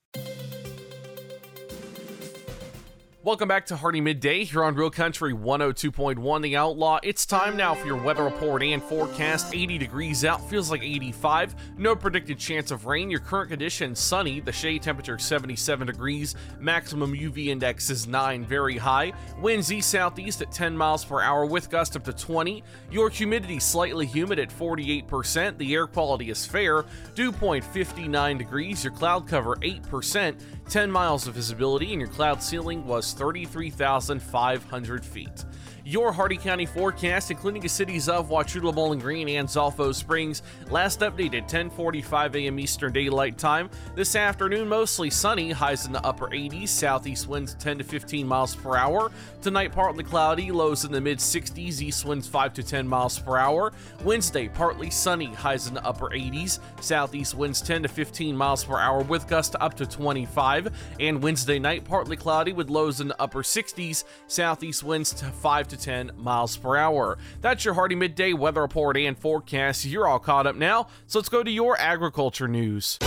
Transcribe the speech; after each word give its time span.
Welcome 3.23 3.47
back 3.47 3.67
to 3.67 3.75
Hardee 3.75 4.01
Midday 4.01 4.45
here 4.45 4.63
on 4.63 4.73
Real 4.73 4.89
Country 4.89 5.31
102.1 5.31 6.41
The 6.41 6.57
Outlaw. 6.57 6.97
It's 7.03 7.23
time 7.23 7.55
now 7.55 7.75
for 7.75 7.85
your 7.85 8.01
weather 8.01 8.23
report 8.23 8.63
and 8.63 8.81
forecast. 8.81 9.53
80 9.53 9.77
degrees 9.77 10.25
out, 10.25 10.49
feels 10.49 10.71
like 10.71 10.81
85. 10.81 11.53
No 11.77 11.95
predicted 11.95 12.39
chance 12.39 12.71
of 12.71 12.87
rain. 12.87 13.11
Your 13.11 13.19
current 13.19 13.51
condition 13.51 13.93
sunny. 13.93 14.39
The 14.39 14.51
shade 14.51 14.81
temperature 14.81 15.19
77 15.19 15.85
degrees. 15.85 16.33
Maximum 16.59 17.13
UV 17.13 17.49
index 17.49 17.91
is 17.91 18.07
9, 18.07 18.43
very 18.43 18.79
high. 18.79 19.13
Winds 19.39 19.71
east 19.71 19.91
southeast 19.91 20.41
at 20.41 20.51
10 20.51 20.75
miles 20.75 21.05
per 21.05 21.21
hour 21.21 21.45
with 21.45 21.69
gust 21.69 21.95
up 21.95 22.03
to 22.05 22.13
20. 22.13 22.63
Your 22.89 23.11
humidity 23.11 23.59
slightly 23.59 24.07
humid 24.07 24.39
at 24.39 24.49
48%. 24.49 25.59
The 25.59 25.75
air 25.75 25.85
quality 25.85 26.31
is 26.31 26.43
fair. 26.43 26.85
Dew 27.13 27.31
point 27.31 27.63
59 27.65 28.39
degrees. 28.39 28.83
Your 28.83 28.93
cloud 28.93 29.27
cover 29.27 29.57
8%. 29.57 30.41
10 30.71 30.89
miles 30.89 31.27
of 31.27 31.35
visibility, 31.35 31.91
and 31.91 31.99
your 31.99 32.09
cloud 32.09 32.41
ceiling 32.41 32.87
was 32.87 33.10
33,500 33.13 35.05
feet. 35.05 35.45
Your 35.83 36.11
Hardee 36.13 36.37
County 36.37 36.67
forecast, 36.67 37.31
including 37.31 37.63
the 37.63 37.69
cities 37.69 38.07
of 38.07 38.29
Wauchula, 38.29 38.73
Bowling 38.73 38.99
Green, 38.99 39.27
and 39.29 39.47
Zolfo 39.47 39.95
Springs, 39.95 40.43
last 40.69 40.99
updated 40.99 41.49
10:45 41.49 42.35
a.m. 42.35 42.59
Eastern 42.59 42.93
Daylight 42.93 43.39
Time. 43.39 43.67
This 43.95 44.15
afternoon, 44.15 44.67
mostly 44.67 45.09
sunny, 45.09 45.49
highs 45.49 45.87
in 45.87 45.91
the 45.91 46.05
upper 46.05 46.27
80s, 46.27 46.69
southeast 46.69 47.27
winds 47.27 47.55
10 47.55 47.79
to 47.79 47.83
15 47.83 48.27
miles 48.27 48.55
per 48.55 48.77
hour. 48.77 49.11
Tonight, 49.41 49.71
partly 49.71 50.03
cloudy, 50.03 50.51
lows 50.51 50.85
in 50.85 50.91
the 50.91 51.01
mid 51.01 51.17
60s, 51.17 51.81
east 51.81 52.05
winds 52.05 52.27
5 52.27 52.53
to 52.53 52.63
10 52.63 52.87
miles 52.87 53.17
per 53.17 53.37
hour. 53.37 53.73
Wednesday, 54.03 54.49
partly 54.49 54.91
sunny, 54.91 55.33
highs 55.33 55.67
in 55.67 55.73
the 55.73 55.83
upper 55.83 56.09
80s, 56.09 56.59
southeast 56.79 57.33
winds 57.33 57.59
10 57.59 57.83
to 57.83 57.89
15 57.89 58.37
miles 58.37 58.63
per 58.63 58.77
hour 58.77 59.01
with 59.01 59.27
gusts 59.27 59.55
up 59.59 59.73
to 59.77 59.87
25. 59.87 60.71
And 60.99 61.23
Wednesday 61.23 61.57
night, 61.57 61.85
partly 61.85 62.17
cloudy 62.17 62.53
with 62.53 62.69
lows 62.69 63.01
in 63.01 63.07
the 63.07 63.19
upper 63.19 63.41
60s, 63.41 64.03
southeast 64.27 64.83
winds 64.83 65.11
to 65.15 65.25
5 65.25 65.70
to 65.71 65.77
10 65.77 66.11
miles 66.17 66.55
per 66.55 66.77
hour. 66.77 67.17
That's 67.41 67.65
your 67.65 67.73
Hardee 67.73 67.95
Midday 67.95 68.33
weather 68.33 68.61
report 68.61 68.95
and 68.97 69.17
forecast. 69.17 69.85
You're 69.85 70.07
all 70.07 70.19
caught 70.19 70.45
up 70.45 70.55
now, 70.55 70.87
so 71.07 71.19
let's 71.19 71.29
go 71.29 71.43
to 71.43 71.51
your 71.51 71.77
agriculture 71.79 72.47
news. 72.47 72.99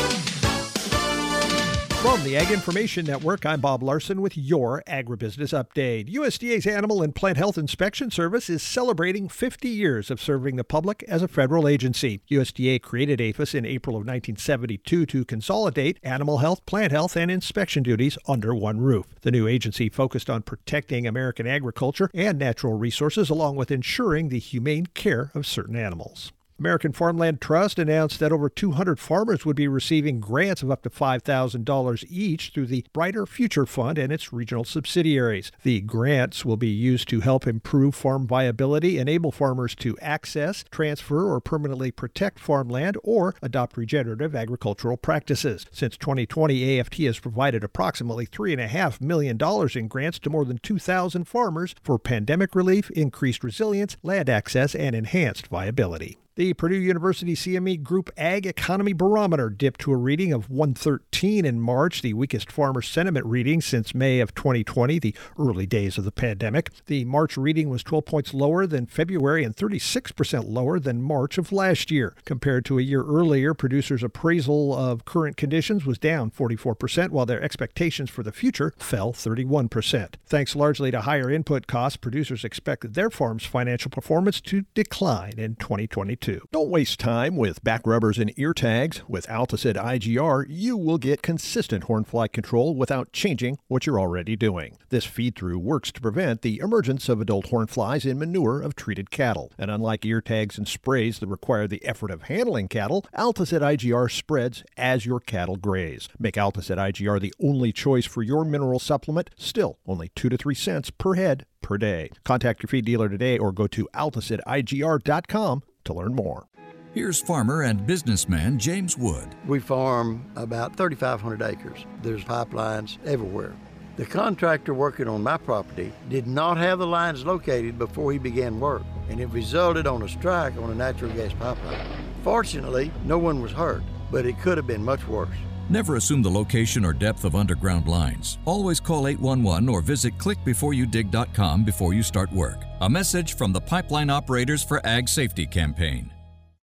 From 2.05 2.23
the 2.23 2.37
Ag 2.37 2.51
Information 2.51 3.07
Network, 3.07 3.47
I'm 3.47 3.63
Bob 3.63 3.83
Larson 3.83 4.21
with 4.21 4.37
your 4.37 4.83
agribusiness 4.87 5.59
update. 5.59 6.13
USDA's 6.13 6.67
Animal 6.67 7.03
and 7.03 7.15
Plant 7.15 7.39
Health 7.39 7.57
Inspection 7.57 8.11
Service 8.11 8.51
is 8.51 8.63
celebrating 8.63 9.27
50 9.27 9.71
years 9.71 10.11
of 10.11 10.21
serving 10.21 10.57
the 10.57 10.65
public 10.65 11.03
as 11.09 11.23
a 11.23 11.29
federal 11.29 11.67
agency. 11.67 12.21
USDA 12.31 12.83
created 12.83 13.23
APHIS 13.23 13.55
in 13.55 13.65
April 13.65 13.97
of 13.97 14.01
1972 14.01 15.07
to 15.07 15.25
consolidate 15.25 15.99
animal 16.03 16.39
health, 16.39 16.67
plant 16.67 16.93
health, 16.93 17.17
and 17.17 17.31
inspection 17.31 17.83
duties 17.83 18.19
under 18.29 18.55
one 18.55 18.83
roof. 18.83 19.07
The 19.23 19.33
new 19.33 19.49
agency 19.49 19.89
focused 19.89 20.29
on 20.29 20.43
protecting 20.43 21.07
American 21.07 21.47
agriculture 21.47 22.11
and 22.13 22.39
natural 22.39 22.75
resources 22.75 23.31
along 23.31 23.57
with 23.57 23.71
ensuring 23.71 24.29
the 24.29 24.39
humane 24.39 24.89
care 24.93 25.31
of 25.35 25.47
certain 25.47 25.75
animals. 25.75 26.34
American 26.57 26.93
Farmland 26.93 27.41
Trust 27.41 27.81
announced 27.81 28.21
that 28.21 28.31
over 28.31 28.49
200 28.49 29.01
farmers 29.01 29.45
would 29.45 29.57
be 29.57 29.67
receiving 29.67 30.21
grants 30.21 30.63
of 30.63 30.71
up 30.71 30.83
to 30.83 30.89
$5,000 30.89 32.05
each 32.09 32.53
through 32.55 32.67
the 32.67 32.85
Brighter 32.93 33.27
Future 33.27 33.67
Fund 33.67 33.99
and 33.99 34.13
its 34.13 34.33
regional 34.33 34.63
subsidiaries. 34.63 35.51
The 35.65 35.81
grants 35.81 36.45
will 36.45 36.57
be 36.57 36.69
used 36.69 37.09
to 37.09 37.21
help 37.21 37.49
improve 37.49 37.97
farm 37.97 38.29
viability, 38.29 38.99
enable 38.99 39.33
farmers 39.33 39.75
to 39.77 39.99
access, 39.99 40.65
transfer, 40.71 41.29
or 41.29 41.41
permanently 41.41 41.91
protect 41.91 42.39
farmland, 42.39 42.97
or 43.03 43.35
adopt 43.43 43.77
regenerative 43.77 44.37
agricultural 44.37 44.97
practices. 44.97 45.67
Since 45.73 45.97
2020, 45.97 46.79
AFT 46.79 46.99
has 46.99 47.19
provided 47.19 47.65
approximately 47.65 48.29
$3.5 48.29 49.01
million 49.01 49.37
in 49.75 49.89
grants 49.89 50.21
to 50.21 50.31
more 50.31 50.45
than 50.45 50.59
2,000 50.59 51.25
farmers 51.25 51.75
for 51.83 51.99
pandemic 51.99 52.55
relief, 52.55 52.93
increased 52.93 53.43
resilience, 53.43 53.97
land 54.05 54.31
access, 54.31 54.77
and 54.77 54.95
enhanced 54.95 55.49
viability. 55.49 56.17
The 56.37 56.53
Purdue 56.55 56.75
University 56.75 57.37
CME 57.37 57.85
Group 57.85 58.11
Ag 58.17 58.45
Economy 58.45 58.93
Barometer 58.93 59.49
dipped 59.49 59.79
to 59.83 59.93
a 59.93 59.97
reading 59.97 60.33
of 60.33 60.51
113 60.51 61.45
in 61.45 61.61
March, 61.61 62.03
the 62.03 62.13
weakest 62.15 62.51
farmer 62.51 62.83
sentiment 62.83 63.25
reading 63.25 63.61
since 63.61 63.95
May 63.95 64.19
of 64.19 64.35
2020, 64.35 64.99
the 64.99 65.15
early 65.39 65.65
days 65.65 65.97
of 65.97 66.03
the 66.03 66.11
pandemic. 66.11 66.73
The 66.87 67.05
March 67.05 67.37
reading 67.37 67.69
was 67.69 67.85
12 67.85 68.05
points 68.05 68.35
lower 68.35 68.67
than 68.67 68.87
February 68.87 69.45
and 69.45 69.55
36% 69.55 70.49
lower 70.49 70.81
than 70.81 71.03
March 71.03 71.39
of 71.39 71.53
last 71.53 71.93
year. 71.93 72.17
Compared 72.25 72.65
to 72.65 72.81
a 72.81 72.83
year 72.83 73.05
earlier, 73.05 73.55
producers' 73.55 74.03
appraisal 74.03 74.75
of 74.77 75.05
current 75.05 75.37
conditions 75.37 75.87
was 75.87 75.99
down 75.99 76.33
44%, 76.33 77.11
while 77.11 77.27
their 77.27 77.45
expectations 77.45 78.11
for 78.11 78.25
the 78.25 78.33
future 78.33 78.75
fell 78.77 79.13
31%. 79.13 80.15
Thanks 80.27 80.57
largely 80.57 80.91
to 80.91 81.03
higher 81.03 81.31
input 81.31 81.69
costs, 81.69 81.97
producers 81.97 82.43
expect 82.43 82.95
their 82.95 83.09
farms' 83.09 83.47
financial 83.47 83.93
performance 83.93 84.41
to 84.41 84.65
decline 84.75 85.35
in 85.39 85.55
2022. 85.55 86.24
Too. 86.25 86.49
Don't 86.51 86.71
waste 86.71 86.99
time 86.99 87.37
with 87.37 87.63
back 87.63 87.87
rubbers 87.87 88.19
and 88.19 88.33
ear 88.39 88.55
tags. 88.55 89.03
With 89.07 89.27
Altosid 89.27 89.75
IGR, 89.75 90.47
you 90.49 90.75
will 90.75 90.97
get 90.97 91.21
consistent 91.21 91.85
hornfly 91.85 92.33
control 92.33 92.75
without 92.75 93.13
changing 93.13 93.59
what 93.69 93.85
you're 93.85 94.01
already 94.01 94.35
doing. 94.35 94.79
This 94.89 95.05
feed 95.05 95.37
through 95.37 95.59
works 95.59 95.93
to 95.93 96.01
prevent 96.01 96.41
the 96.41 96.61
emergence 96.61 97.11
of 97.11 97.21
adult 97.21 97.49
hornflies 97.49 98.11
in 98.11 98.19
manure 98.19 98.63
of 98.63 98.75
treated 98.75 99.11
cattle. 99.11 99.53
And 99.59 99.71
unlike 99.71 100.07
ear 100.07 100.23
tags 100.23 100.57
and 100.57 100.67
sprays 100.67 101.19
that 101.19 101.27
require 101.27 101.69
the 101.69 101.85
effort 101.85 102.11
of 102.11 102.23
handling 102.23 102.69
cattle, 102.69 103.05
Altosid 103.15 103.61
IGR 103.61 104.11
spreads 104.11 104.65
as 104.79 105.05
your 105.05 105.21
cattle 105.21 105.57
graze. 105.57 106.09
Make 106.19 106.37
Altosid 106.37 106.79
IGR 106.79 107.21
the 107.21 107.35
only 107.39 107.71
choice 107.71 108.07
for 108.07 108.23
your 108.23 108.47
mineral 108.47 108.79
supplement, 108.79 109.29
still 109.37 109.79
only 109.87 110.11
2 110.17 110.31
to 110.31 110.39
3 110.39 110.55
cents 110.55 110.91
per 110.91 111.17
head 111.17 111.45
per 111.61 111.77
day. 111.77 112.09
Contact 112.25 112.63
your 112.63 112.69
feed 112.69 112.87
dealer 112.87 113.11
today 113.11 113.37
or 113.37 113.53
go 113.53 113.67
to 113.67 113.87
altosidigr.com 113.95 115.63
to 115.85 115.95
learn 115.95 116.15
more. 116.15 116.47
Here's 116.93 117.21
farmer 117.21 117.63
and 117.63 117.87
businessman 117.87 118.59
James 118.59 118.97
Wood. 118.97 119.35
We 119.47 119.59
farm 119.59 120.25
about 120.37 120.77
3,500 120.77 121.43
acres. 121.43 121.85
There's 122.03 122.25
pipelines 122.25 122.99
everywhere. 123.05 123.53
The 123.97 124.07
contractor 124.07 124.75
working 124.75 125.09
on 125.09 125.23
my 125.23 125.37
property 125.37 125.93
did 126.09 126.27
not 126.27 126.57
have 126.57 126.79
the 126.79 126.87
lines 126.87 127.25
located 127.25 127.79
before 127.79 128.13
he 128.13 128.19
began 128.19 128.61
work, 128.61 128.83
and 129.09 129.21
it 129.21 129.27
resulted 129.27 129.87
on 129.87 130.03
a 130.03 130.09
strike 130.09 130.57
on 130.57 130.71
a 130.71 130.75
natural 130.75 131.13
gas 131.13 131.33
pipeline. 131.33 131.87
Fortunately, 132.23 132.91
no 133.05 133.19
one 133.19 133.41
was 133.41 133.53
hurt, 133.53 133.83
but 134.11 134.27
it 134.27 134.41
could 134.41 134.57
have 134.57 134.67
been 134.67 134.85
much 134.85 135.07
worse. 135.07 135.37
Never 135.71 135.97
assume 135.97 136.23
the 136.23 136.31
location 136.31 136.85
or 136.85 136.93
depth 136.93 137.25
of 137.25 137.35
underground 137.35 137.89
lines. 137.89 138.39
Always 138.45 138.81
call 138.81 139.09
811 139.09 139.69
or 139.69 139.81
visit 139.81 140.19
clickbeforeyoudig.com 140.19 141.65
before 141.65 141.95
you 141.95 142.03
start 142.03 142.31
work. 142.33 142.65
A 142.81 142.89
message 142.91 143.37
from 143.37 143.53
the 143.53 143.61
Pipeline 143.61 144.11
Operators 144.11 144.63
for 144.63 144.85
Ag 144.87 145.09
Safety 145.09 145.47
campaign. 145.47 146.11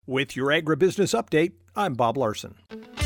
With 0.07 0.37
your 0.37 0.49
agribusiness 0.49 1.21
update, 1.21 1.53
I'm 1.75 1.95
Bob 1.95 2.17
Larson. 2.17 2.55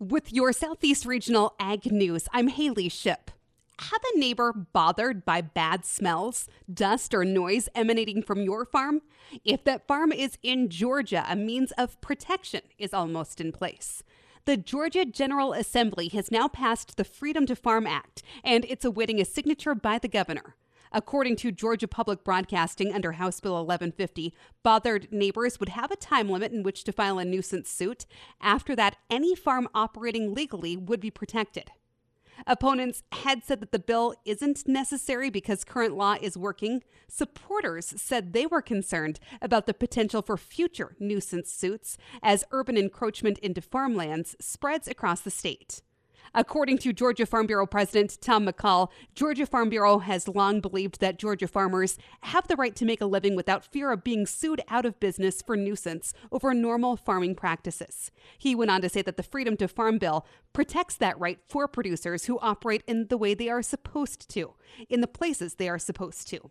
With 0.00 0.32
your 0.32 0.54
Southeast 0.54 1.04
Regional 1.04 1.54
Ag 1.60 1.92
News, 1.92 2.26
I'm 2.32 2.48
Haley 2.48 2.88
Ship. 2.88 3.30
Have 3.78 4.00
a 4.14 4.18
neighbor 4.18 4.50
bothered 4.50 5.26
by 5.26 5.42
bad 5.42 5.84
smells, 5.84 6.48
dust, 6.72 7.12
or 7.12 7.22
noise 7.22 7.68
emanating 7.74 8.22
from 8.22 8.40
your 8.40 8.64
farm? 8.64 9.02
If 9.44 9.62
that 9.64 9.86
farm 9.86 10.10
is 10.10 10.38
in 10.42 10.70
Georgia, 10.70 11.26
a 11.28 11.36
means 11.36 11.70
of 11.72 12.00
protection 12.00 12.62
is 12.78 12.94
almost 12.94 13.42
in 13.42 13.52
place. 13.52 14.02
The 14.46 14.56
Georgia 14.56 15.04
General 15.04 15.52
Assembly 15.52 16.08
has 16.08 16.30
now 16.30 16.48
passed 16.48 16.96
the 16.96 17.04
Freedom 17.04 17.44
to 17.44 17.54
Farm 17.54 17.86
Act, 17.86 18.22
and 18.42 18.64
it's 18.70 18.86
awaiting 18.86 19.20
a 19.20 19.26
signature 19.26 19.74
by 19.74 19.98
the 19.98 20.08
governor. 20.08 20.56
According 20.92 21.36
to 21.36 21.52
Georgia 21.52 21.86
Public 21.86 22.24
Broadcasting 22.24 22.92
under 22.92 23.12
House 23.12 23.38
Bill 23.40 23.52
1150, 23.52 24.34
bothered 24.62 25.12
neighbors 25.12 25.60
would 25.60 25.70
have 25.70 25.90
a 25.90 25.96
time 25.96 26.28
limit 26.28 26.52
in 26.52 26.62
which 26.62 26.82
to 26.84 26.92
file 26.92 27.18
a 27.18 27.24
nuisance 27.24 27.70
suit. 27.70 28.06
After 28.40 28.74
that, 28.74 28.96
any 29.08 29.36
farm 29.36 29.68
operating 29.74 30.34
legally 30.34 30.76
would 30.76 31.00
be 31.00 31.10
protected. 31.10 31.70
Opponents 32.46 33.02
had 33.12 33.44
said 33.44 33.60
that 33.60 33.70
the 33.70 33.78
bill 33.78 34.14
isn't 34.24 34.66
necessary 34.66 35.30
because 35.30 35.62
current 35.62 35.96
law 35.96 36.16
is 36.20 36.36
working. 36.36 36.82
Supporters 37.08 37.92
said 38.00 38.32
they 38.32 38.46
were 38.46 38.62
concerned 38.62 39.20
about 39.42 39.66
the 39.66 39.74
potential 39.74 40.22
for 40.22 40.36
future 40.36 40.96
nuisance 40.98 41.52
suits 41.52 41.98
as 42.22 42.44
urban 42.50 42.76
encroachment 42.76 43.38
into 43.38 43.60
farmlands 43.60 44.36
spreads 44.40 44.88
across 44.88 45.20
the 45.20 45.30
state. 45.30 45.82
According 46.32 46.78
to 46.78 46.92
Georgia 46.92 47.26
Farm 47.26 47.46
Bureau 47.46 47.66
President 47.66 48.16
Tom 48.20 48.46
McCall, 48.46 48.88
Georgia 49.16 49.46
Farm 49.46 49.68
Bureau 49.68 49.98
has 49.98 50.28
long 50.28 50.60
believed 50.60 51.00
that 51.00 51.18
Georgia 51.18 51.48
farmers 51.48 51.98
have 52.22 52.46
the 52.46 52.54
right 52.54 52.76
to 52.76 52.84
make 52.84 53.00
a 53.00 53.06
living 53.06 53.34
without 53.34 53.64
fear 53.64 53.90
of 53.90 54.04
being 54.04 54.26
sued 54.26 54.60
out 54.68 54.86
of 54.86 55.00
business 55.00 55.42
for 55.42 55.56
nuisance 55.56 56.14
over 56.30 56.54
normal 56.54 56.96
farming 56.96 57.34
practices. 57.34 58.12
He 58.38 58.54
went 58.54 58.70
on 58.70 58.80
to 58.82 58.88
say 58.88 59.02
that 59.02 59.16
the 59.16 59.24
Freedom 59.24 59.56
to 59.56 59.66
Farm 59.66 59.98
bill 59.98 60.24
protects 60.52 60.94
that 60.96 61.18
right 61.18 61.40
for 61.48 61.66
producers 61.66 62.26
who 62.26 62.38
operate 62.38 62.84
in 62.86 63.08
the 63.08 63.18
way 63.18 63.34
they 63.34 63.48
are 63.48 63.62
supposed 63.62 64.28
to, 64.30 64.54
in 64.88 65.00
the 65.00 65.08
places 65.08 65.54
they 65.54 65.68
are 65.68 65.78
supposed 65.80 66.28
to. 66.28 66.50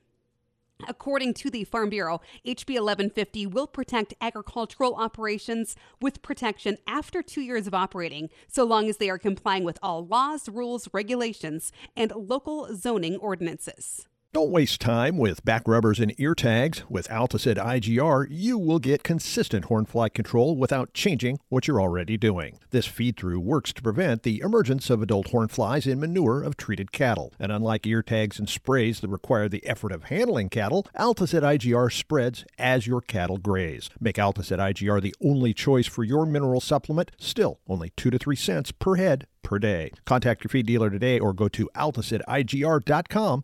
According 0.88 1.34
to 1.36 1.50
the 1.50 1.66
Farm 1.66 1.90
Bureau, 1.90 2.22
HB 2.46 2.76
1150 2.76 3.48
will 3.48 3.68
protect 3.68 4.14
agricultural 4.22 4.96
operations 4.96 5.76
with 6.02 6.22
protection 6.22 6.78
after 6.88 7.22
two 7.22 7.42
years 7.42 7.68
of 7.68 7.74
operating, 7.74 8.30
so 8.48 8.64
long 8.64 8.90
as 8.90 8.98
they 8.98 9.10
are 9.10 9.18
complying 9.18 9.64
with 9.64 9.78
all 9.84 10.06
laws, 10.06 10.48
rules, 10.48 10.88
regulations, 10.94 11.72
and 11.96 12.14
local 12.16 12.76
zoning 12.76 13.18
ordinances. 13.18 14.09
Don't 14.32 14.52
waste 14.52 14.80
time 14.80 15.18
with 15.18 15.44
back 15.44 15.64
rubbers 15.68 16.00
and 16.00 16.14
ear 16.20 16.36
tags. 16.36 16.84
With 16.88 17.08
Altosid 17.08 17.56
IGR, 17.56 18.28
you 18.30 18.60
will 18.60 18.78
get 18.78 19.02
consistent 19.02 19.66
hornfly 19.66 20.14
control 20.14 20.56
without 20.56 20.94
changing 20.94 21.40
what 21.50 21.68
you're 21.68 21.82
already 21.82 22.16
doing. 22.16 22.60
This 22.70 22.86
feed 22.86 23.18
through 23.18 23.40
works 23.40 23.74
to 23.74 23.82
prevent 23.82 24.22
the 24.22 24.42
emergence 24.42 24.92
of 24.92 25.02
adult 25.02 25.30
hornflies 25.30 25.92
in 25.92 26.00
manure 26.00 26.44
of 26.44 26.58
treated 26.58 26.92
cattle. 26.92 27.34
And 27.40 27.52
unlike 27.52 27.88
ear 27.88 28.04
tags 28.04 28.38
and 28.38 28.48
sprays 28.48 29.00
that 29.00 29.08
require 29.08 29.50
the 29.50 29.66
effort 29.66 29.92
of 29.92 30.04
handling 30.04 30.50
cattle, 30.50 30.86
Altosid 30.96 31.42
IGR 31.42 31.92
spreads 31.92 32.46
as 32.60 32.86
your 32.86 33.02
cattle 33.02 33.40
graze. 33.40 33.90
Make 34.00 34.18
Altosid 34.18 34.60
IGR 34.60 35.02
the 35.02 35.16
only 35.24 35.56
choice 35.56 35.88
for 35.88 36.04
your 36.04 36.28
mineral 36.28 36.62
supplement, 36.62 37.10
still 37.18 37.62
only 37.68 37.94
2 37.98 38.12
to 38.12 38.20
3 38.20 38.36
cents 38.36 38.72
per 38.72 38.94
head 38.94 39.26
per 39.42 39.58
day. 39.58 39.90
Contact 40.06 40.44
your 40.44 40.50
feed 40.50 40.68
dealer 40.68 40.92
today 40.92 41.18
or 41.18 41.34
go 41.34 41.48
to 41.48 41.68
altosidigr.com 41.76 43.44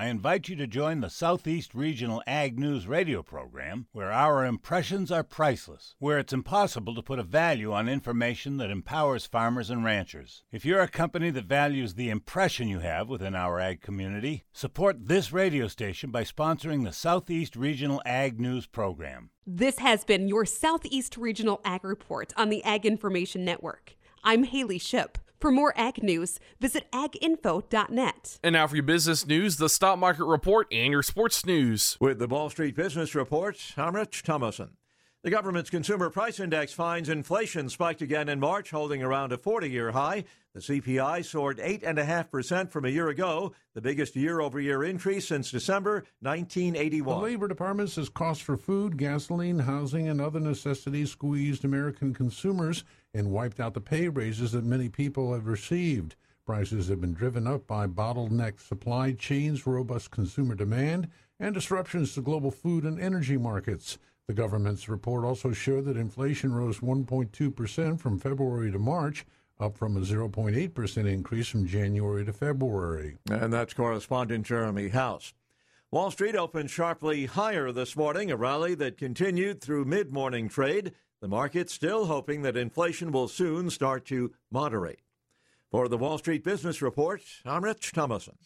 I 0.00 0.06
invite 0.06 0.48
you 0.48 0.54
to 0.54 0.68
join 0.68 1.00
the 1.00 1.10
Southeast 1.10 1.74
Regional 1.74 2.22
Ag 2.24 2.56
News 2.56 2.86
radio 2.86 3.20
program, 3.20 3.88
where 3.90 4.12
our 4.12 4.46
impressions 4.46 5.10
are 5.10 5.24
priceless, 5.24 5.96
where 5.98 6.20
it's 6.20 6.32
impossible 6.32 6.94
to 6.94 7.02
put 7.02 7.18
a 7.18 7.24
value 7.24 7.72
on 7.72 7.88
information 7.88 8.58
that 8.58 8.70
empowers 8.70 9.26
farmers 9.26 9.70
and 9.70 9.84
ranchers. 9.84 10.44
If 10.52 10.64
you're 10.64 10.82
a 10.82 10.86
company 10.86 11.30
that 11.30 11.46
values 11.46 11.94
the 11.94 12.10
impression 12.10 12.68
you 12.68 12.78
have 12.78 13.08
within 13.08 13.34
our 13.34 13.58
ag 13.58 13.80
community, 13.80 14.44
support 14.52 15.08
this 15.08 15.32
radio 15.32 15.66
station 15.66 16.12
by 16.12 16.22
sponsoring 16.22 16.84
the 16.84 16.92
Southeast 16.92 17.56
Regional 17.56 18.00
Ag 18.06 18.38
News 18.38 18.66
program. 18.66 19.30
This 19.44 19.78
has 19.78 20.04
been 20.04 20.28
your 20.28 20.46
Southeast 20.46 21.16
Regional 21.16 21.60
Ag 21.64 21.82
Report 21.82 22.32
on 22.36 22.50
the 22.50 22.62
Ag 22.62 22.86
Information 22.86 23.44
Network. 23.44 23.96
I'm 24.22 24.44
Haley 24.44 24.78
Ship. 24.78 25.18
For 25.40 25.52
more 25.52 25.72
ag 25.76 26.02
news, 26.02 26.40
visit 26.60 26.90
aginfo.net. 26.92 28.38
And 28.42 28.54
now 28.54 28.66
for 28.66 28.74
your 28.74 28.82
business 28.82 29.26
news, 29.26 29.56
the 29.56 29.68
stock 29.68 29.98
market 29.98 30.24
report, 30.24 30.66
and 30.72 30.92
your 30.92 31.02
sports 31.02 31.46
news. 31.46 31.96
With 32.00 32.18
the 32.18 32.26
Wall 32.26 32.50
Street 32.50 32.74
Business 32.74 33.14
Report, 33.14 33.56
I'm 33.76 33.94
Rich 33.94 34.24
Thomason. 34.24 34.77
The 35.24 35.30
government's 35.30 35.68
consumer 35.68 36.10
price 36.10 36.38
index 36.38 36.72
finds 36.72 37.08
inflation 37.08 37.68
spiked 37.68 38.02
again 38.02 38.28
in 38.28 38.38
March, 38.38 38.70
holding 38.70 39.02
around 39.02 39.32
a 39.32 39.36
40 39.36 39.68
year 39.68 39.90
high. 39.90 40.22
The 40.54 40.60
CPI 40.60 41.24
soared 41.24 41.58
8.5% 41.58 42.70
from 42.70 42.84
a 42.84 42.88
year 42.88 43.08
ago, 43.08 43.52
the 43.74 43.80
biggest 43.80 44.14
year 44.14 44.40
over 44.40 44.60
year 44.60 44.84
increase 44.84 45.26
since 45.26 45.50
December 45.50 46.04
1981. 46.20 47.16
The 47.16 47.24
Labor 47.24 47.48
Department 47.48 47.90
says 47.90 48.08
costs 48.08 48.44
for 48.44 48.56
food, 48.56 48.96
gasoline, 48.96 49.58
housing, 49.58 50.08
and 50.08 50.20
other 50.20 50.38
necessities 50.38 51.10
squeezed 51.10 51.64
American 51.64 52.14
consumers 52.14 52.84
and 53.12 53.32
wiped 53.32 53.58
out 53.58 53.74
the 53.74 53.80
pay 53.80 54.08
raises 54.08 54.52
that 54.52 54.64
many 54.64 54.88
people 54.88 55.34
have 55.34 55.48
received. 55.48 56.14
Prices 56.46 56.86
have 56.88 57.00
been 57.00 57.12
driven 57.12 57.48
up 57.48 57.66
by 57.66 57.88
bottleneck 57.88 58.60
supply 58.60 59.12
chains, 59.12 59.66
robust 59.66 60.12
consumer 60.12 60.54
demand, 60.54 61.08
and 61.40 61.54
disruptions 61.54 62.14
to 62.14 62.20
global 62.20 62.52
food 62.52 62.84
and 62.84 63.00
energy 63.00 63.36
markets. 63.36 63.98
The 64.28 64.34
government's 64.34 64.90
report 64.90 65.24
also 65.24 65.52
showed 65.52 65.86
that 65.86 65.96
inflation 65.96 66.52
rose 66.52 66.80
1.2% 66.80 67.98
from 67.98 68.18
February 68.18 68.70
to 68.70 68.78
March, 68.78 69.24
up 69.58 69.74
from 69.78 69.96
a 69.96 70.00
0.8% 70.00 71.10
increase 71.10 71.48
from 71.48 71.66
January 71.66 72.26
to 72.26 72.32
February. 72.34 73.16
And 73.30 73.50
that's 73.50 73.72
correspondent 73.72 74.44
Jeremy 74.44 74.90
House. 74.90 75.32
Wall 75.90 76.10
Street 76.10 76.36
opened 76.36 76.70
sharply 76.70 77.24
higher 77.24 77.72
this 77.72 77.96
morning, 77.96 78.30
a 78.30 78.36
rally 78.36 78.74
that 78.74 78.98
continued 78.98 79.62
through 79.62 79.86
mid 79.86 80.12
morning 80.12 80.50
trade. 80.50 80.92
The 81.22 81.28
market 81.28 81.70
still 81.70 82.04
hoping 82.04 82.42
that 82.42 82.56
inflation 82.56 83.10
will 83.10 83.28
soon 83.28 83.70
start 83.70 84.04
to 84.06 84.34
moderate. 84.50 85.00
For 85.70 85.88
the 85.88 85.96
Wall 85.96 86.18
Street 86.18 86.44
Business 86.44 86.82
Report, 86.82 87.22
I'm 87.46 87.64
Rich 87.64 87.92
Thomason. 87.92 88.36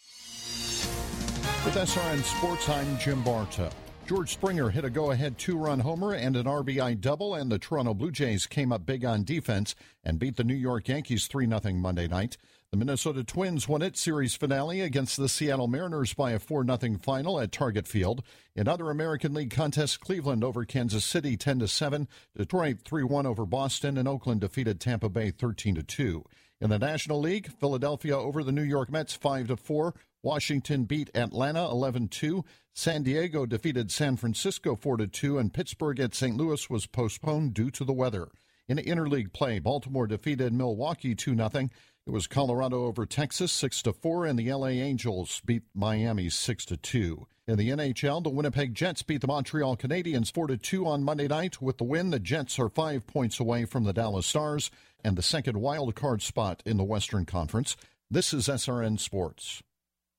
With 1.64 1.74
SRN 1.74 2.22
Sports, 2.22 2.68
I'm 2.68 2.98
Jim 2.98 3.24
Bartow. 3.24 3.70
George 4.06 4.32
Springer 4.32 4.68
hit 4.70 4.84
a 4.84 4.90
go 4.90 5.12
ahead 5.12 5.38
two 5.38 5.56
run 5.56 5.80
homer 5.80 6.12
and 6.12 6.34
an 6.34 6.44
RBI 6.44 7.00
double, 7.00 7.34
and 7.34 7.50
the 7.50 7.58
Toronto 7.58 7.94
Blue 7.94 8.10
Jays 8.10 8.46
came 8.46 8.72
up 8.72 8.84
big 8.84 9.04
on 9.04 9.22
defense 9.22 9.76
and 10.02 10.18
beat 10.18 10.36
the 10.36 10.44
New 10.44 10.54
York 10.54 10.88
Yankees 10.88 11.28
3 11.28 11.46
0 11.46 11.60
Monday 11.74 12.08
night. 12.08 12.36
The 12.72 12.78
Minnesota 12.78 13.22
Twins 13.22 13.68
won 13.68 13.80
its 13.80 14.00
series 14.00 14.34
finale 14.34 14.80
against 14.80 15.18
the 15.18 15.28
Seattle 15.28 15.68
Mariners 15.68 16.14
by 16.14 16.32
a 16.32 16.40
4 16.40 16.64
0 16.66 16.98
final 17.00 17.38
at 17.38 17.52
Target 17.52 17.86
Field. 17.86 18.24
In 18.56 18.66
other 18.66 18.90
American 18.90 19.34
League 19.34 19.50
contests, 19.50 19.96
Cleveland 19.96 20.42
over 20.42 20.64
Kansas 20.64 21.04
City 21.04 21.36
10 21.36 21.66
7, 21.66 22.08
Detroit 22.36 22.78
3 22.84 23.04
1 23.04 23.26
over 23.26 23.46
Boston, 23.46 23.96
and 23.96 24.08
Oakland 24.08 24.40
defeated 24.40 24.80
Tampa 24.80 25.08
Bay 25.08 25.30
13 25.30 25.84
2. 25.86 26.24
In 26.62 26.70
the 26.70 26.78
National 26.78 27.18
League, 27.18 27.50
Philadelphia 27.58 28.16
over 28.16 28.44
the 28.44 28.52
New 28.52 28.62
York 28.62 28.88
Mets 28.88 29.14
5 29.14 29.48
to 29.48 29.56
4, 29.56 29.96
Washington 30.22 30.84
beat 30.84 31.10
Atlanta 31.12 31.68
11 31.68 32.06
2. 32.06 32.44
San 32.72 33.02
Diego 33.02 33.46
defeated 33.46 33.90
San 33.90 34.16
Francisco 34.16 34.76
4 34.76 34.98
2, 34.98 35.38
and 35.38 35.52
Pittsburgh 35.52 35.98
at 35.98 36.14
St. 36.14 36.36
Louis 36.36 36.70
was 36.70 36.86
postponed 36.86 37.52
due 37.52 37.72
to 37.72 37.82
the 37.82 37.92
weather. 37.92 38.28
In 38.68 38.78
interleague 38.78 39.32
play, 39.32 39.58
Baltimore 39.58 40.06
defeated 40.06 40.52
Milwaukee 40.52 41.16
2 41.16 41.34
0. 41.34 41.68
It 42.04 42.10
was 42.10 42.26
Colorado 42.26 42.86
over 42.86 43.06
Texas 43.06 43.52
6 43.52 43.82
to 43.82 43.92
4, 43.92 44.26
and 44.26 44.36
the 44.36 44.52
LA 44.52 44.68
Angels 44.68 45.40
beat 45.46 45.62
Miami 45.72 46.28
6 46.30 46.64
to 46.64 46.76
2. 46.76 47.28
In 47.46 47.56
the 47.56 47.68
NHL, 47.68 48.24
the 48.24 48.28
Winnipeg 48.28 48.74
Jets 48.74 49.04
beat 49.04 49.20
the 49.20 49.28
Montreal 49.28 49.76
Canadiens 49.76 50.32
4 50.34 50.48
to 50.48 50.56
2 50.56 50.84
on 50.84 51.04
Monday 51.04 51.28
night. 51.28 51.62
With 51.62 51.78
the 51.78 51.84
win, 51.84 52.10
the 52.10 52.18
Jets 52.18 52.58
are 52.58 52.68
five 52.68 53.06
points 53.06 53.38
away 53.38 53.66
from 53.66 53.84
the 53.84 53.92
Dallas 53.92 54.26
Stars 54.26 54.68
and 55.04 55.16
the 55.16 55.22
second 55.22 55.58
wild 55.58 55.94
card 55.94 56.22
spot 56.22 56.60
in 56.66 56.76
the 56.76 56.82
Western 56.82 57.24
Conference. 57.24 57.76
This 58.10 58.34
is 58.34 58.48
SRN 58.48 58.98
Sports. 58.98 59.62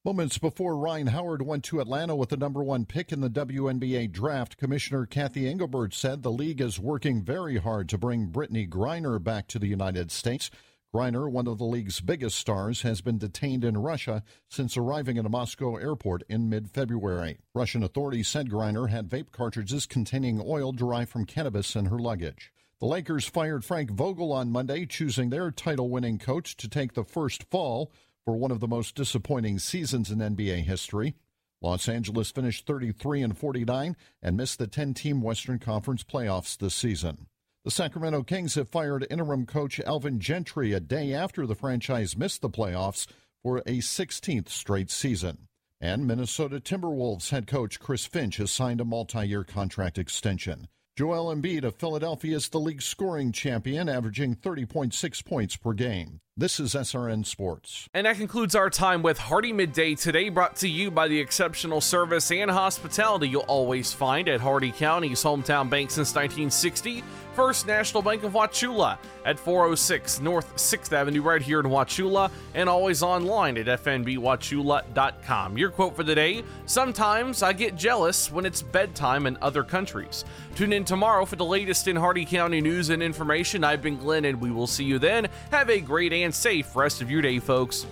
Moments 0.06 0.38
before 0.38 0.78
Rhyne 0.78 1.08
Howard 1.08 1.42
went 1.42 1.66
to 1.66 1.82
Atlanta 1.82 2.16
with 2.16 2.30
the 2.30 2.38
number 2.38 2.64
one 2.64 2.86
pick 2.86 3.12
in 3.12 3.20
the 3.20 3.30
WNBA 3.30 4.10
draft, 4.10 4.56
Commissioner 4.56 5.06
Cathy 5.06 5.50
Engelbert 5.50 5.94
said 5.94 6.24
the 6.24 6.32
league 6.32 6.62
is 6.62 6.80
working 6.80 7.24
very 7.24 7.58
hard 7.58 7.90
to 7.90 7.98
bring 7.98 8.30
Brittney 8.30 8.70
Griner 8.70 9.22
back 9.22 9.48
to 9.48 9.60
the 9.60 9.68
United 9.68 10.12
States. 10.12 10.50
Griner, 10.94 11.28
one 11.28 11.48
of 11.48 11.58
the 11.58 11.64
league's 11.64 12.02
biggest 12.02 12.38
stars, 12.38 12.84
has 12.84 13.02
been 13.02 13.18
detained 13.18 13.64
in 13.64 13.80
Russia 13.80 14.22
since 14.48 14.78
arriving 14.78 15.18
at 15.18 15.26
a 15.26 15.30
Moscow 15.30 15.76
airport 15.76 16.22
in 16.30 16.50
mid 16.50 16.70
February. 16.70 17.40
Russian 17.56 17.82
authorities 17.82 18.28
said 18.28 18.52
Griner 18.52 18.90
had 18.90 19.10
vape 19.10 19.32
cartridges 19.32 19.88
containing 19.88 20.40
oil 20.46 20.72
derived 20.72 21.10
from 21.10 21.26
cannabis 21.26 21.76
in 21.76 21.86
her 21.86 21.98
luggage. 21.98 22.54
The 22.80 22.86
Lakers 22.86 23.26
fired 23.26 23.66
Frank 23.66 23.90
Vogel 23.90 24.32
on 24.32 24.52
Monday, 24.52 24.86
choosing 24.86 25.32
their 25.32 25.50
title 25.50 25.90
winning 25.90 26.20
coach 26.20 26.56
to 26.58 26.70
take 26.70 26.94
the 26.94 27.04
first 27.04 27.50
fall 27.50 27.92
for 28.24 28.38
one 28.38 28.52
of 28.52 28.60
the 28.60 28.68
most 28.68 28.94
disappointing 28.94 29.58
seasons 29.58 30.12
in 30.12 30.20
NBA 30.20 30.64
history. 30.64 31.16
Los 31.60 31.90
Angeles 31.90 32.30
finished 32.30 32.68
33 32.68 33.24
and 33.24 33.36
49 33.36 33.96
and 34.22 34.38
missed 34.38 34.60
the 34.60 34.68
10-team 34.68 35.22
Western 35.22 35.58
Conference 35.58 36.04
playoffs 36.04 36.56
this 36.56 36.76
season. 36.76 37.26
The 37.64 37.72
Sacramento 37.72 38.24
Kings 38.24 38.56
have 38.56 38.68
fired 38.68 39.08
interim 39.10 39.46
coach 39.46 39.80
Alvin 39.80 40.20
Gentry 40.20 40.74
a 40.74 40.82
day 40.82 41.14
after 41.14 41.48
the 41.48 41.56
franchise 41.56 42.18
missed 42.18 42.42
the 42.42 42.50
playoffs 42.50 43.08
for 43.42 43.60
a 43.60 43.78
16th 43.78 44.50
straight 44.50 44.92
season. 44.92 45.48
And 45.80 46.06
Minnesota 46.06 46.60
Timberwolves 46.60 47.30
head 47.30 47.48
coach 47.48 47.80
Chris 47.80 48.06
Finch 48.06 48.36
has 48.36 48.52
signed 48.52 48.82
a 48.82 48.86
multi-year 48.86 49.46
contract 49.46 49.98
extension. 49.98 50.68
Joel 50.98 51.34
Embiid 51.34 51.64
of 51.64 51.76
Philadelphia 51.76 52.36
is 52.36 52.50
the 52.50 52.60
league 52.60 52.82
scoring 52.82 53.32
champion, 53.32 53.88
averaging 53.88 54.36
30.6 54.36 55.24
points 55.24 55.56
per 55.56 55.72
game. 55.72 56.20
This 56.36 56.60
is 56.60 56.74
SRN 56.74 57.28
Sports. 57.28 57.88
And 57.94 58.08
that 58.08 58.18
concludes 58.18 58.56
our 58.56 58.72
time 58.72 59.04
with 59.04 59.20
Hardee 59.20 59.54
Midday 59.54 59.94
today, 59.94 60.30
brought 60.30 60.56
to 60.58 60.68
you 60.68 60.90
by 60.90 61.08
the 61.08 61.20
exceptional 61.20 61.80
service 61.80 62.32
and 62.32 62.50
hospitality 62.50 63.30
you'll 63.30 63.42
always 63.42 63.94
find 63.94 64.28
at 64.28 64.42
Hardee 64.42 64.72
County's 64.72 65.24
hometown 65.24 65.70
bank 65.70 65.92
since 65.92 66.16
1960. 66.16 67.04
First 67.36 67.66
National 67.66 68.04
Bank 68.04 68.24
of 68.24 68.34
Wauchula 68.34 68.98
at 69.26 69.40
406 69.40 70.22
North 70.22 70.56
6th 70.56 70.94
Avenue, 70.94 71.22
right 71.22 71.42
here 71.42 71.60
in 71.60 71.66
Wauchula, 71.66 72.30
and 72.54 72.70
always 72.70 73.02
online 73.02 73.58
at 73.58 73.66
fnbwauchula.com. 73.66 75.58
Your 75.58 75.72
quote 75.72 75.96
for 75.96 76.04
the 76.04 76.14
day 76.14 76.44
Sometimes 76.68 77.42
I 77.42 77.54
get 77.54 77.76
jealous 77.76 78.32
when 78.32 78.46
it's 78.46 78.62
bedtime 78.62 79.26
in 79.26 79.38
other 79.42 79.64
countries. 79.64 80.26
Tune 80.56 80.74
in 80.74 80.86
tomorrow 80.86 81.26
for 81.26 81.36
the 81.36 81.46
latest 81.46 81.88
in 81.88 81.96
Hardee 81.96 82.26
County 82.26 82.62
news 82.62 82.90
and 82.90 83.02
information. 83.02 83.64
I've 83.64 83.82
been 83.82 83.98
Glenn, 83.98 84.26
and 84.26 84.40
we 84.40 84.52
will 84.52 84.68
see 84.68 84.84
you 84.84 85.00
then. 85.00 85.28
Have 85.50 85.72
a 85.72 85.80
great 85.80 86.14
and 86.24 86.34
safe 86.34 86.76
rest 86.76 87.02
of 87.02 87.10
your 87.12 87.22
day, 87.22 87.40
folks. 87.40 87.86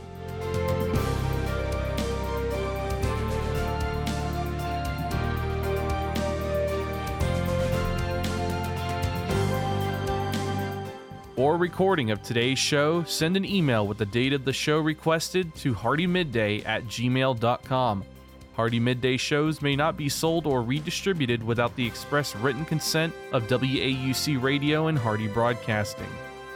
For 11.36 11.58
recording 11.58 12.12
of 12.12 12.22
today's 12.22 12.60
show, 12.60 13.04
send 13.06 13.36
an 13.36 13.46
email 13.46 13.88
with 13.88 13.98
the 13.98 14.06
date 14.06 14.32
of 14.32 14.46
the 14.46 14.54
show 14.54 14.78
requested 14.78 15.56
to 15.56 15.74
hardeemidday 15.74 16.64
at 16.68 16.86
gmail.com. 16.86 18.06
Hardee 18.54 18.80
Midday 18.80 19.18
shows 19.18 19.62
may 19.62 19.76
not 19.76 19.98
be 19.98 20.08
sold 20.08 20.46
or 20.46 20.62
redistributed 20.62 21.42
without 21.42 21.76
the 21.76 21.88
express 21.88 22.36
written 22.36 22.64
consent 22.66 23.12
of 23.32 23.48
WAUC 23.48 24.40
Radio 24.40 24.86
and 24.86 25.00
Hardee 25.00 25.30
Broadcasting. 25.30 26.06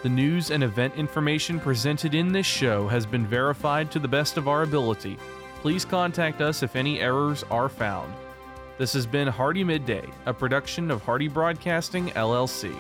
The 0.06 0.10
news 0.10 0.52
and 0.52 0.64
event 0.64 0.98
information 0.98 1.60
presented 1.60 2.14
in 2.14 2.32
this 2.32 2.46
show 2.46 2.88
has 2.90 3.08
been 3.08 3.26
verified 3.26 3.90
to 3.90 3.98
the 3.98 4.08
best 4.08 4.38
of 4.38 4.48
our 4.48 4.62
ability. 4.62 5.18
Please 5.62 5.84
contact 5.84 6.42
us 6.42 6.62
if 6.62 6.76
any 6.76 7.00
errors 7.00 7.44
are 7.50 7.68
found. 7.68 8.14
This 8.78 8.94
has 8.94 9.08
been 9.08 9.28
Hardee 9.28 9.64
Midday, 9.64 10.08
a 10.28 10.32
production 10.32 10.92
of 10.92 11.02
Hardee 11.02 11.28
Broadcasting, 11.28 12.10
LLC. 12.10 12.72